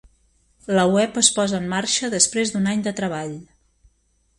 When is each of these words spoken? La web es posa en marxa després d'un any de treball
La 0.77 0.85
web 0.93 1.19
es 1.21 1.29
posa 1.37 1.57
en 1.59 1.69
marxa 1.75 2.13
després 2.17 2.55
d'un 2.57 2.69
any 2.75 2.87
de 2.89 2.99
treball 3.03 3.41